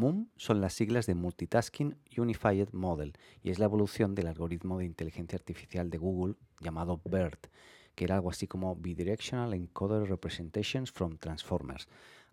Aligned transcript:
MUM 0.00 0.28
son 0.36 0.62
las 0.62 0.72
siglas 0.72 1.04
de 1.04 1.14
Multitasking 1.14 1.94
Unified 2.16 2.68
Model 2.72 3.12
y 3.42 3.50
es 3.50 3.58
la 3.58 3.66
evolución 3.66 4.14
del 4.14 4.28
algoritmo 4.28 4.78
de 4.78 4.86
inteligencia 4.86 5.36
artificial 5.36 5.90
de 5.90 5.98
Google 5.98 6.36
llamado 6.58 7.02
BERT, 7.04 7.48
que 7.94 8.04
era 8.04 8.14
algo 8.14 8.30
así 8.30 8.46
como 8.46 8.74
Bidirectional 8.76 9.52
Encoder 9.52 10.08
Representations 10.08 10.90
from 10.90 11.18
Transformers. 11.18 11.86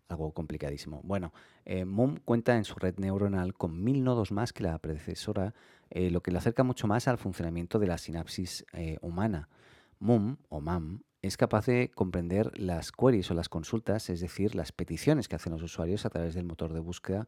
Algo 0.07 0.31
complicadísimo. 0.31 1.01
Bueno, 1.03 1.33
eh, 1.65 1.83
MUM 1.83 2.19
cuenta 2.23 2.55
en 2.55 2.63
su 2.63 2.75
red 2.75 2.97
neuronal 2.99 3.53
con 3.53 3.83
mil 3.83 4.01
nodos 4.01 4.31
más 4.31 4.53
que 4.53 4.63
la 4.63 4.79
predecesora, 4.79 5.53
eh, 5.89 6.09
lo 6.09 6.21
que 6.21 6.31
le 6.31 6.37
acerca 6.37 6.63
mucho 6.63 6.87
más 6.87 7.09
al 7.09 7.17
funcionamiento 7.17 7.79
de 7.79 7.87
la 7.87 7.97
sinapsis 7.97 8.65
eh, 8.71 8.97
humana. 9.01 9.49
MUM 9.99 10.37
o 10.47 10.61
MAM 10.61 11.01
es 11.21 11.35
capaz 11.35 11.65
de 11.65 11.91
comprender 11.93 12.57
las 12.57 12.93
queries 12.93 13.29
o 13.29 13.33
las 13.33 13.49
consultas, 13.49 14.09
es 14.09 14.21
decir, 14.21 14.55
las 14.55 14.71
peticiones 14.71 15.27
que 15.27 15.35
hacen 15.35 15.51
los 15.51 15.63
usuarios 15.63 16.05
a 16.05 16.09
través 16.09 16.33
del 16.33 16.45
motor 16.45 16.71
de 16.71 16.79
búsqueda 16.79 17.27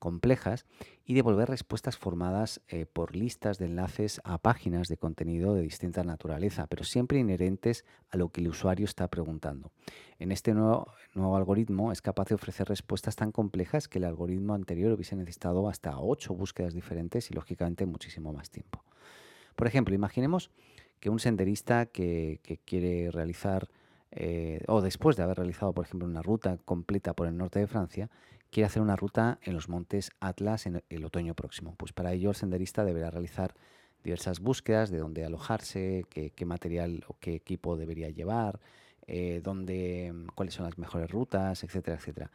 complejas 0.00 0.66
y 1.04 1.14
devolver 1.14 1.48
respuestas 1.48 1.96
formadas 1.96 2.60
eh, 2.66 2.86
por 2.86 3.14
listas 3.14 3.58
de 3.58 3.66
enlaces 3.66 4.20
a 4.24 4.38
páginas 4.38 4.88
de 4.88 4.96
contenido 4.96 5.54
de 5.54 5.62
distinta 5.62 6.02
naturaleza, 6.02 6.66
pero 6.66 6.82
siempre 6.82 7.20
inherentes 7.20 7.84
a 8.10 8.16
lo 8.16 8.30
que 8.30 8.40
el 8.40 8.48
usuario 8.48 8.86
está 8.86 9.06
preguntando. 9.06 9.70
En 10.18 10.32
este 10.32 10.52
nuevo, 10.54 10.92
nuevo 11.14 11.36
algoritmo 11.36 11.92
es 11.92 12.02
capaz 12.02 12.28
de 12.30 12.34
ofrecer 12.34 12.66
respuestas 12.66 13.14
tan 13.14 13.30
complejas 13.30 13.86
que 13.86 13.98
el 13.98 14.04
algoritmo 14.04 14.54
anterior 14.54 14.90
hubiese 14.90 15.14
necesitado 15.14 15.68
hasta 15.68 15.96
ocho 16.00 16.34
búsquedas 16.34 16.74
diferentes 16.74 17.30
y 17.30 17.34
lógicamente 17.34 17.86
muchísimo 17.86 18.32
más 18.32 18.50
tiempo. 18.50 18.82
Por 19.54 19.66
ejemplo, 19.66 19.94
imaginemos 19.94 20.50
que 21.00 21.10
un 21.10 21.18
senderista 21.18 21.86
que, 21.86 22.40
quiere 22.64 23.10
realizar, 23.10 23.68
eh, 24.12 24.62
o 24.66 24.80
después 24.80 25.16
de 25.16 25.22
haber 25.22 25.38
realizado, 25.38 25.72
por 25.72 25.84
ejemplo, 25.84 26.08
una 26.08 26.22
ruta 26.22 26.56
completa 26.64 27.14
por 27.14 27.28
el 27.28 27.36
norte 27.36 27.60
de 27.60 27.66
Francia, 27.66 28.10
quiere 28.50 28.66
hacer 28.66 28.82
una 28.82 28.96
ruta 28.96 29.38
en 29.42 29.54
los 29.54 29.68
montes 29.68 30.10
Atlas 30.20 30.66
en 30.66 30.82
el 30.88 31.04
otoño 31.04 31.34
próximo. 31.34 31.74
Pues 31.76 31.92
para 31.92 32.12
ello 32.12 32.30
el 32.30 32.36
senderista 32.36 32.84
deberá 32.84 33.10
realizar 33.10 33.54
diversas 34.02 34.40
búsquedas 34.40 34.90
de 34.90 34.98
dónde 34.98 35.24
alojarse, 35.24 36.04
qué, 36.10 36.44
material 36.44 37.04
o 37.08 37.16
qué 37.20 37.34
equipo 37.34 37.76
debería 37.76 38.08
llevar, 38.10 38.60
eh, 39.06 39.40
dónde, 39.44 40.12
cuáles 40.34 40.54
son 40.54 40.64
las 40.64 40.78
mejores 40.78 41.10
rutas, 41.10 41.62
etcétera, 41.62 41.96
etcétera. 41.96 42.30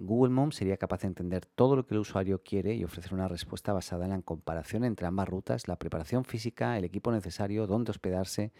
Google 0.00 0.32
Mom 0.32 0.52
sería 0.52 0.76
capaz 0.76 1.00
de 1.00 1.08
entender 1.08 1.44
todo 1.44 1.74
lo 1.74 1.84
que 1.84 1.94
el 1.94 2.00
usuario 2.00 2.40
quiere 2.44 2.74
y 2.74 2.84
ofrecer 2.84 3.12
una 3.12 3.26
respuesta 3.26 3.72
basada 3.72 4.04
en 4.04 4.12
la 4.12 4.22
comparación 4.22 4.84
entre 4.84 5.08
ambas 5.08 5.28
rutas, 5.28 5.66
la 5.66 5.76
preparación 5.76 6.24
física, 6.24 6.78
el 6.78 6.84
equipo 6.84 7.10
necesario, 7.10 7.66
dónde 7.66 7.90
hospedarse, 7.90 8.52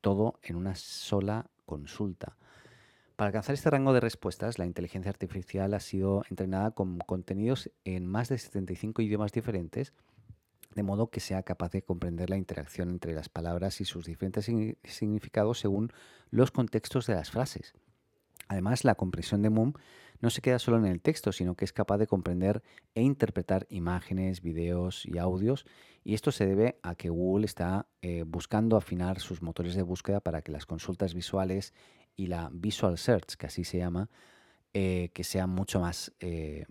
todo 0.00 0.40
en 0.42 0.56
una 0.56 0.74
sola 0.74 1.50
consulta. 1.66 2.36
Para 3.16 3.28
alcanzar 3.28 3.54
este 3.54 3.70
rango 3.70 3.92
de 3.92 4.00
respuestas, 4.00 4.58
la 4.58 4.66
inteligencia 4.66 5.10
artificial 5.10 5.72
ha 5.74 5.80
sido 5.80 6.22
entrenada 6.30 6.70
con 6.72 6.98
contenidos 6.98 7.70
en 7.84 8.06
más 8.06 8.28
de 8.28 8.38
75 8.38 9.02
idiomas 9.02 9.32
diferentes, 9.32 9.94
de 10.74 10.82
modo 10.82 11.08
que 11.08 11.20
sea 11.20 11.42
capaz 11.42 11.72
de 11.72 11.82
comprender 11.82 12.28
la 12.28 12.36
interacción 12.36 12.90
entre 12.90 13.14
las 13.14 13.30
palabras 13.30 13.80
y 13.80 13.86
sus 13.86 14.04
diferentes 14.04 14.50
significados 14.84 15.58
según 15.58 15.92
los 16.30 16.50
contextos 16.50 17.06
de 17.06 17.14
las 17.14 17.30
frases. 17.30 17.72
Además, 18.48 18.84
la 18.84 18.94
comprensión 18.94 19.42
de 19.42 19.50
Moom 19.50 19.72
no 20.20 20.30
se 20.30 20.40
queda 20.40 20.58
solo 20.58 20.78
en 20.78 20.86
el 20.86 21.00
texto, 21.00 21.32
sino 21.32 21.54
que 21.54 21.64
es 21.64 21.72
capaz 21.72 21.98
de 21.98 22.06
comprender 22.06 22.62
e 22.94 23.02
interpretar 23.02 23.66
imágenes, 23.70 24.40
videos 24.40 25.04
y 25.04 25.18
audios. 25.18 25.66
Y 26.04 26.14
esto 26.14 26.32
se 26.32 26.46
debe 26.46 26.78
a 26.82 26.94
que 26.94 27.10
Google 27.10 27.46
está 27.46 27.86
eh, 28.02 28.24
buscando 28.26 28.76
afinar 28.76 29.20
sus 29.20 29.42
motores 29.42 29.74
de 29.74 29.82
búsqueda 29.82 30.20
para 30.20 30.42
que 30.42 30.52
las 30.52 30.66
consultas 30.66 31.14
visuales 31.14 31.74
y 32.16 32.28
la 32.28 32.48
Visual 32.52 32.96
Search, 32.96 33.36
que 33.36 33.46
así 33.46 33.64
se 33.64 33.78
llama, 33.78 34.08
eh, 34.72 35.10
que 35.12 35.24
sea 35.24 35.46
mucho 35.46 35.80
más 35.80 36.12
eh, 36.20 36.64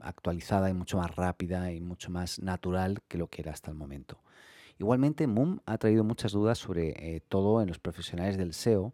actualizada 0.00 0.70
y 0.70 0.74
mucho 0.74 0.98
más 0.98 1.14
rápida 1.16 1.72
y 1.72 1.80
mucho 1.80 2.10
más 2.10 2.38
natural 2.38 3.02
que 3.08 3.18
lo 3.18 3.28
que 3.28 3.42
era 3.42 3.52
hasta 3.52 3.70
el 3.70 3.76
momento. 3.76 4.20
Igualmente, 4.78 5.26
Moom 5.26 5.60
ha 5.66 5.78
traído 5.78 6.04
muchas 6.04 6.32
dudas 6.32 6.58
sobre 6.58 7.22
todo 7.28 7.62
en 7.62 7.68
los 7.68 7.78
profesionales 7.78 8.36
del 8.36 8.52
SEO, 8.54 8.92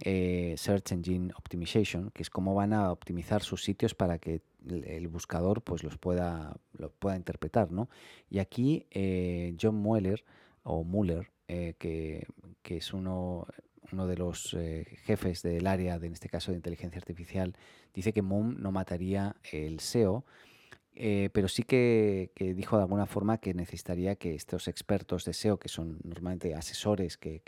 eh, 0.00 0.54
Search 0.56 0.92
Engine 0.92 1.32
Optimization, 1.36 2.10
que 2.10 2.22
es 2.22 2.30
cómo 2.30 2.54
van 2.54 2.72
a 2.72 2.90
optimizar 2.90 3.42
sus 3.42 3.62
sitios 3.62 3.94
para 3.94 4.18
que 4.18 4.42
el, 4.68 5.08
buscador 5.08 5.62
pues, 5.62 5.82
los 5.82 5.98
pueda, 5.98 6.56
pueda 6.98 7.16
interpretar. 7.16 7.70
¿no? 7.70 7.88
Y 8.28 8.38
aquí 8.38 8.86
eh, 8.90 9.54
John 9.60 9.76
Mueller, 9.76 10.24
o 10.62 10.84
Mueller, 10.84 11.30
eh, 11.48 11.74
que, 11.78 12.26
es 12.64 12.92
uno, 12.92 13.46
uno 13.92 14.06
de 14.06 14.16
los 14.16 14.56
jefes 15.04 15.42
del 15.42 15.66
área, 15.66 15.98
de, 15.98 16.06
en 16.06 16.12
este 16.12 16.28
caso 16.28 16.52
de 16.52 16.56
inteligencia 16.56 16.98
artificial, 16.98 17.56
dice 17.92 18.12
que 18.12 18.22
Moom 18.22 18.56
no 18.60 18.72
mataría 18.72 19.36
el 19.52 19.80
SEO, 19.80 20.24
pero 20.94 21.48
sí 21.48 21.62
que, 21.62 22.30
dijo 22.36 22.76
de 22.76 22.82
alguna 22.82 23.06
forma 23.06 23.38
que 23.38 23.54
necesitaría 23.54 24.16
que 24.16 24.34
estos 24.34 24.68
expertos 24.68 25.24
de 25.24 25.32
SEO, 25.32 25.58
que 25.58 25.68
son 25.68 25.98
normalmente 26.04 26.54
asesores 26.54 27.16
que, 27.16 27.42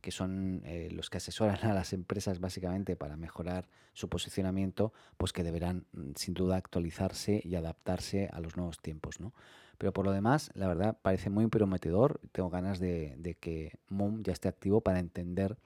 que 0.00 0.10
son 0.10 0.62
eh, 0.64 0.88
los 0.92 1.10
que 1.10 1.18
asesoran 1.18 1.58
a 1.64 1.74
las 1.74 1.92
empresas 1.92 2.40
básicamente 2.40 2.96
para 2.96 3.16
mejorar 3.16 3.68
su 3.92 4.08
posicionamiento, 4.08 4.92
pues 5.16 5.32
que 5.32 5.42
deberán 5.42 5.86
mm, 5.92 6.12
sin 6.14 6.34
duda 6.34 6.56
actualizarse 6.56 7.40
y 7.44 7.56
adaptarse 7.56 8.28
a 8.32 8.40
los 8.40 8.56
nuevos 8.56 8.78
tiempos. 8.78 9.20
¿no? 9.20 9.32
Pero 9.76 9.92
por 9.92 10.04
lo 10.04 10.12
demás, 10.12 10.50
la 10.54 10.68
verdad 10.68 10.98
parece 11.02 11.30
muy 11.30 11.46
prometedor. 11.48 12.20
Tengo 12.32 12.50
ganas 12.50 12.78
de, 12.78 13.36
que 13.40 13.72
MOOM 13.88 14.22
ya 14.22 14.32
esté 14.32 14.48
activo 14.48 14.80
para 14.80 15.00
entender 15.00 15.56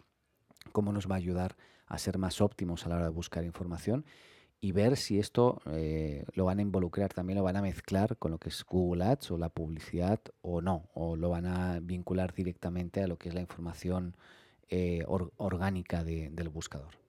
cómo 0.73 0.93
nos 0.93 1.11
va 1.11 1.17
a 1.17 1.19
ayudar 1.19 1.57
a 1.87 1.99
ser 1.99 2.17
más 2.17 2.41
óptimos 2.41 2.87
a 2.87 2.89
la 2.89 2.97
hora 2.97 3.05
de 3.05 3.11
buscar 3.11 3.45
información 3.45 4.07
y 4.65 4.71
ver 4.71 4.97
si 4.97 5.19
esto 5.19 5.61
eh, 5.67 6.25
lo 6.35 6.45
van 6.45 6.61
a 6.61 6.63
involucrar, 6.63 7.13
también 7.13 7.37
lo 7.37 7.43
van 7.43 7.57
a 7.57 7.63
mezclar 7.63 8.17
con 8.17 8.31
lo 8.31 8.39
que 8.39 8.49
es 8.49 8.65
Google 8.65 9.05
Ads 9.05 9.33
o 9.33 9.37
la 9.37 9.49
publicidad 9.49 10.21
o 10.41 10.63
no, 10.63 10.89
o 10.95 11.17
lo 11.17 11.31
van 11.31 11.47
a 11.47 11.81
vincular 11.81 12.33
directamente 12.33 13.03
a 13.03 13.09
lo 13.09 13.19
que 13.19 13.29
es 13.29 13.35
la 13.35 13.41
información 13.41 14.15
eh, 14.71 15.05
orgánica 15.37 16.05
del 16.05 16.49
buscador. 16.49 17.02